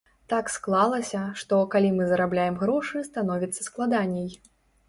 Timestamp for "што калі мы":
1.43-2.07